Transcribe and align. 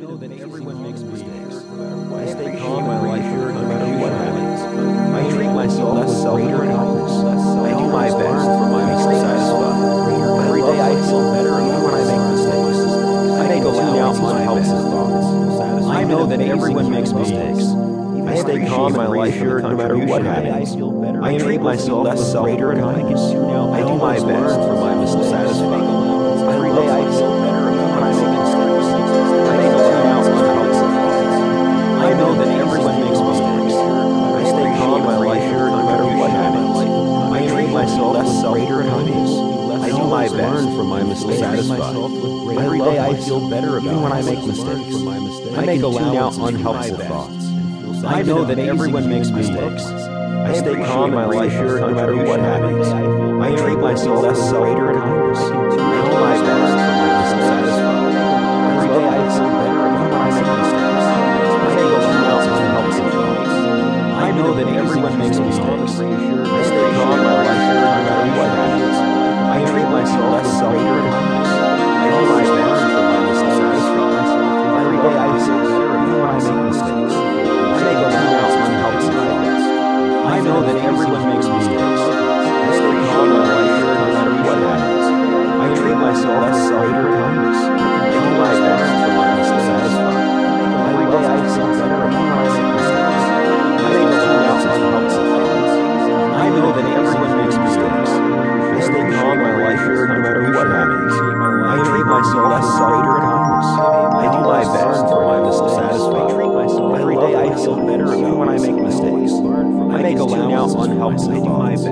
know 0.00 0.16
that 0.16 0.32
everyone 0.40 0.82
makes 0.82 1.00
mistakes. 1.02 1.56
I 1.60 2.24
stay 2.24 2.56
calm 2.58 2.88
in 2.88 3.06
life 3.06 3.22
here 3.22 3.52
no 3.52 3.62
matter 3.68 3.98
what 4.00 4.12
happens. 4.12 4.60
I 5.12 5.28
treat 5.36 5.52
myself 5.52 5.92
with 5.98 6.24
greater 6.24 6.64
kindness. 6.64 7.12
I 7.12 7.70
do 7.76 7.86
my 7.92 8.08
best 8.08 8.46
for 8.48 8.68
my 8.72 8.84
mistakes 8.88 9.20
satisfied. 9.20 10.48
Every 10.48 10.62
day 10.62 10.80
I 10.80 10.92
feel 11.04 11.32
better 11.36 11.52
even 11.60 11.82
when 11.84 11.94
I 11.94 12.04
make 12.08 12.24
mistakes. 12.32 12.80
I 13.28 13.48
make 13.48 13.60
a 13.60 13.72
tune 13.76 13.98
out 14.00 14.16
unhelpful 14.16 14.82
thoughts. 14.90 15.86
I 15.86 16.04
know 16.04 16.26
that 16.26 16.40
everyone 16.40 16.90
makes 16.90 17.12
mistakes. 17.12 17.64
I 18.26 18.36
stay 18.36 18.66
calm 18.66 18.92
in 18.92 18.96
my 18.96 19.06
life 19.06 19.34
here 19.34 19.60
no 19.60 19.76
matter 19.76 19.98
what 19.98 20.22
happens. 20.22 20.76
I 21.22 21.36
treat 21.36 21.60
myself 21.60 22.08
with 22.08 22.32
greater 22.32 22.72
kindness. 22.72 23.20
I 23.20 23.80
do 23.80 23.96
my 23.96 24.16
best 24.16 24.54
for 24.64 24.76
my 24.80 24.94
mistakes. 24.94 25.60
Every 26.48 26.70
day 26.70 26.88
I 26.88 27.04
feel 27.04 27.10
better 27.10 27.19
My 40.30 40.36
best 40.36 40.64
for 40.76 40.84
my 40.84 41.02
mistakes 41.02 41.38
satisfied. 41.40 41.96
Every 41.96 42.78
day 42.78 42.98
I 43.00 43.14
feel 43.16 43.50
better 43.50 43.78
about 43.78 43.84
even 43.84 44.02
when 44.02 44.12
I 44.12 44.22
make 44.22 44.44
mistakes. 44.46 44.94
I 45.58 45.64
make 45.66 45.80
a 45.80 45.90
tune 45.90 46.16
out 46.16 46.38
unhelpful 46.38 46.98
thoughts. 46.98 47.46
I 48.04 48.22
know 48.22 48.44
that 48.44 48.58
everyone 48.58 49.08
makes 49.08 49.30
mistakes. 49.30 49.84
I 49.86 50.52
stay 50.54 50.74
calm 50.76 51.12
in 51.14 51.30
life 51.30 51.52
here 51.52 51.80
no 51.80 51.90
matter 51.90 52.16
what 52.16 52.40
happens. 52.40 52.86
I 52.88 53.56
treat 53.56 53.78
myself 53.78 54.22
with 54.22 54.38
greater 54.50 54.92
kindness. 54.94 55.38
I 55.38 55.44
do 55.70 56.16
my 56.20 56.36
best 56.46 56.74
my. 56.78 57.74
Every 58.70 58.88
day 58.88 59.06
I 59.08 59.18
feel 59.34 59.50
better 59.60 59.82
I 60.14 60.30
make 60.30 60.46
mistakes. 60.62 61.06
I 61.58 61.74
make 61.74 61.90
a 61.90 62.00
tune 62.06 62.24
out 62.30 62.42
unhelpful 62.54 63.10
thoughts. 63.10 63.54
I 64.14 64.30
know 64.30 64.50
that 64.54 64.68
everyone 64.76 65.14
makes 65.18 65.38
mistakes. 65.38 65.94
I 102.20 102.22
treat 102.22 102.36
myself 102.36 102.92
with 102.92 103.04
greater 103.08 103.24
kindness. 103.24 103.68
I 104.12 104.28
do 104.28 104.40
my 104.44 104.60
best 104.60 105.00
for 105.08 105.24
my 105.24 105.40
mistakes 105.40 105.72
satisfied. 105.72 107.00
Every 107.00 107.16
day 107.16 107.32
I 107.32 107.48
feel 107.56 107.76
better 107.80 108.12
even 108.12 108.36
when 108.36 108.48
I 108.50 108.58
make 108.60 108.76
mistakes. 108.76 109.32
I 109.40 110.02
make 110.04 110.20
a 110.20 110.26
tune 110.28 110.52
out 110.52 110.68
unhelpful 110.76 111.40
thoughts. 111.40 111.86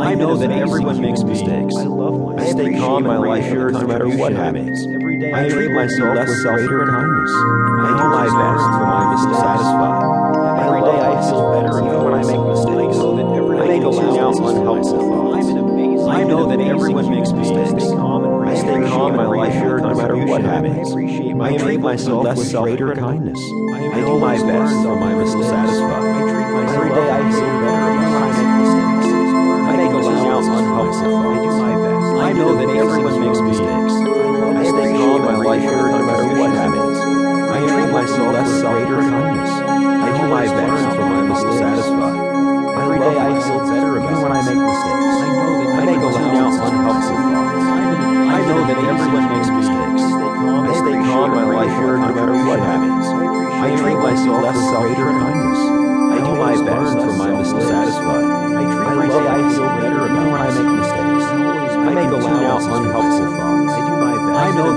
I 0.00 0.14
know 0.14 0.34
that 0.38 0.50
everyone 0.50 0.98
makes 1.02 1.20
mistakes. 1.24 1.76
I 1.76 2.44
stay 2.56 2.72
calm 2.80 3.04
in 3.04 3.08
my 3.12 3.18
life 3.18 3.44
here 3.44 3.68
no 3.68 3.86
matter 3.86 4.08
what 4.08 4.32
happens. 4.32 4.80
I 4.80 5.44
treat 5.44 5.68
myself 5.68 6.24
with 6.24 6.40
greater 6.40 6.86
kindness. 6.88 7.32
I 7.36 7.92
do 8.00 8.06
my 8.16 8.28
best 8.32 8.64
for 8.80 8.86
my 8.88 9.04
mistakes 9.12 9.40
satisfied. 9.44 10.00
Every 10.56 10.82
day 10.88 11.00
I 11.04 11.20
feel 11.20 11.52
better 11.52 11.84
even 11.84 12.00
when 12.00 12.14
I 12.16 12.24
make 12.24 12.44
mistakes. 12.48 12.96
I 12.96 13.68
make 13.68 13.84
a 13.84 13.92
tune 13.92 14.16
out 14.24 14.40
unhelpful 14.40 15.04
thoughts. 15.04 15.48
I 16.08 16.24
know 16.24 16.48
that 16.48 16.60
everyone 16.64 17.10
makes 17.10 17.32
mistakes. 17.32 17.85
I 21.40 21.56
treat 21.58 21.80
myself 21.80 22.36
with 22.36 22.52
greater 22.52 22.94
kindness. 22.94 23.38
I 23.38 24.00
do 24.00 24.18
my 24.18 24.36
best 24.36 24.74
for 24.82 24.96
my 24.96 25.14
mistakes 25.14 25.46
satisfied. 25.46 26.76
Every 26.76 26.90
day 26.90 27.10
I 27.10 27.25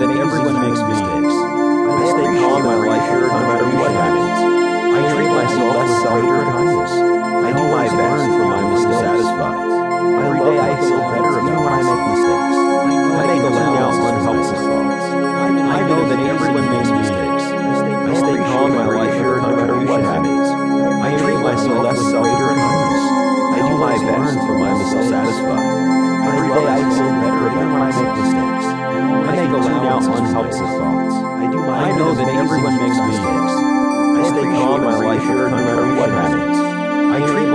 best. 0.08 0.34
I 0.34 0.39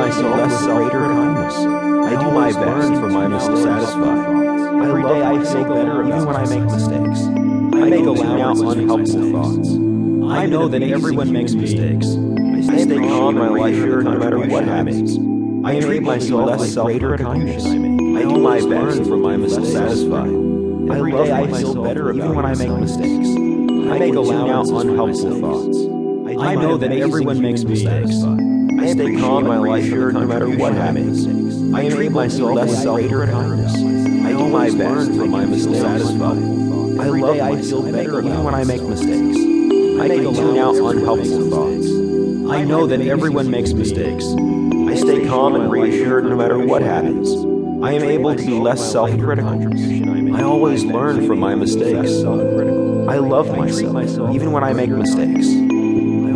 myself 0.04 0.50
with 0.50 0.90
greater 0.90 1.06
kindness. 1.06 1.54
I 1.56 2.10
do 2.10 2.30
my 2.30 2.52
best 2.52 2.92
for 3.00 3.08
my 3.08 3.26
mistakes 3.26 3.62
satisfied. 3.62 4.84
Every 4.84 5.02
day 5.02 5.22
I 5.22 5.44
feel 5.44 5.64
better 5.64 6.06
even 6.06 6.26
when 6.26 6.36
I 6.36 6.46
make 6.46 6.64
mistakes. 6.64 7.20
I 7.24 7.88
make 7.88 8.04
allowance 8.04 8.62
out 8.62 8.76
unhelpful 8.76 9.32
thoughts. 9.32 9.68
I 10.30 10.46
know 10.46 10.68
that 10.68 10.82
everyone 10.82 11.32
makes 11.32 11.54
mistakes. 11.54 12.06
I 12.68 12.78
stay 12.84 12.98
calm 12.98 13.38
in 13.38 13.56
life 13.56 13.74
here 13.74 14.02
no 14.02 14.18
matter 14.18 14.38
what 14.38 14.64
happens. 14.64 15.18
I 15.66 15.80
treat 15.80 16.02
myself 16.02 16.60
with 16.60 16.74
greater 16.74 17.16
kindness. 17.16 17.64
I 17.64 18.22
do 18.22 18.38
my 18.38 18.60
best 18.60 19.04
for 19.04 19.16
my 19.16 19.36
mistakes 19.36 19.72
satisfied. 19.72 20.28
Every 20.28 21.12
day 21.12 21.32
I 21.32 21.46
feel 21.46 21.82
better 21.82 22.12
even 22.12 22.34
when 22.34 22.44
I 22.44 22.54
make 22.54 22.68
mistakes. 22.68 23.28
I 23.28 23.98
make 23.98 24.14
allowance 24.14 24.70
out 24.70 24.84
unhelpful 24.84 25.40
thoughts. 25.40 25.78
I 26.42 26.54
know 26.56 26.76
that 26.76 26.92
everyone 26.92 27.40
makes 27.40 27.64
mistakes. 27.64 28.22
I 28.78 28.92
stay 28.92 29.16
calm 29.16 29.46
in 29.50 29.60
life 29.62 29.84
here 29.84 30.10
no 30.10 30.26
matter 30.26 30.48
what 30.48 30.74
happens. 30.74 31.26
I 31.74 31.88
treat 31.88 32.12
myself 32.12 32.54
with 32.54 32.82
greater 32.84 33.26
kindness. 33.26 33.74
I 33.74 34.32
do 34.32 34.48
my 34.48 34.70
best 34.70 35.10
for 35.12 35.26
my 35.26 35.44
mistakes 35.44 35.78
satisfied. 35.78 36.38
Every 37.00 37.20
day 37.20 37.40
I 37.40 37.60
feel 37.60 37.82
better 37.82 38.20
even 38.20 38.44
when 38.44 38.54
I 38.54 38.64
make 38.64 38.82
mistakes. 38.82 39.38
I 40.00 40.08
can 40.08 40.34
tune 40.34 40.58
out 40.58 40.76
unhelpful 40.76 41.50
thoughts. 41.50 41.86
I 42.50 42.64
know 42.64 42.86
that 42.86 43.00
everyone 43.00 43.50
makes 43.50 43.72
mistakes. 43.72 44.24
I 44.26 44.94
stay 44.96 45.26
calm 45.26 45.54
and 45.54 45.70
reassured 45.70 46.24
no 46.24 46.36
matter 46.36 46.58
what 46.58 46.82
happens. 46.82 47.28
I 47.82 47.92
am 47.92 48.02
able 48.02 48.34
to 48.34 48.44
be 48.44 48.52
less 48.52 48.92
self-critical. 48.92 50.34
I 50.36 50.42
always 50.42 50.84
learn 50.84 51.26
from 51.26 51.38
my 51.38 51.54
mistakes. 51.54 52.10
I 52.22 53.18
love 53.18 53.56
myself 53.56 54.34
even 54.34 54.52
when 54.52 54.64
I 54.64 54.72
make 54.72 54.90
mistakes. 54.90 55.46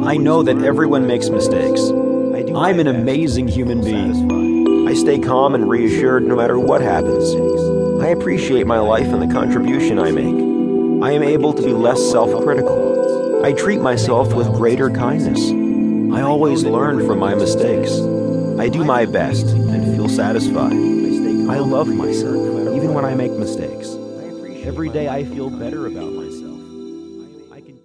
I 0.06 0.17
know 0.17 0.43
that 0.43 0.62
everyone 0.62 1.06
makes 1.06 1.29
mistakes. 1.29 1.81
I'm 2.58 2.81
an 2.81 2.88
amazing 2.88 3.46
human 3.46 3.82
being. 3.82 4.88
I 4.88 4.94
stay 4.94 5.20
calm 5.20 5.55
and 5.55 5.70
reassured 5.70 6.25
no 6.25 6.34
matter 6.34 6.58
what 6.58 6.81
happens. 6.81 7.32
I 8.02 8.08
appreciate 8.08 8.66
my 8.66 8.81
life 8.81 9.06
and 9.06 9.22
the 9.22 9.32
contribution 9.32 9.96
I 10.00 10.10
make. 10.10 10.34
I 11.05 11.12
am 11.12 11.22
able 11.22 11.52
to 11.52 11.62
be 11.62 11.72
less 11.72 12.02
self-critical. 12.10 13.44
I 13.44 13.52
treat 13.52 13.81
myself 13.81 14.34
with 14.34 14.49
greater 14.49 14.90
kindness. 14.90 15.38
I 16.12 16.22
always 16.22 16.64
learn 16.64 17.06
from 17.06 17.20
my 17.20 17.37
mistakes. 17.37 17.93
I 18.58 18.69
do 18.69 18.82
my 18.82 19.06
best 19.06 19.46
and 19.46 19.94
feel 19.94 20.08
satisfied. 20.08 20.72
I 20.72 21.58
love 21.61 21.87
myself 21.87 22.75
even 22.75 22.93
when 22.93 23.04
I 23.04 23.14
make 23.14 23.31
mistakes. 23.34 23.94
Every 24.66 24.88
day 24.88 25.08
I 25.08 25.22
feel 25.22 25.49
better 25.49 25.87
about 25.87 26.12